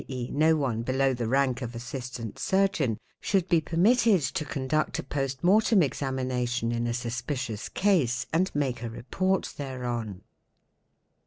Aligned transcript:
e., 0.07 0.31
no 0.33 0.55
one 0.55 0.81
below_ 0.81 1.13
the 1.17 1.27
rank 1.27 1.61
of 1.61 1.75
Assistant 1.75 2.39
Surgeon, 2.39 2.97
should 3.19 3.47
be 3.47 3.61
permitted 3.61 4.19
to 4.21 4.43
conduct 4.43 4.97
a 4.97 5.03
post 5.03 5.43
| 5.43 5.43
mortem 5.43 5.83
examination 5.83 6.71
in 6.71 6.87
a 6.87 6.91
suspicious 6.95 7.69
case 7.69 8.25
and 8.33 8.49
make 8.55 8.81
a 8.81 8.89
report 8.89 9.53
thereon. 9.57 10.21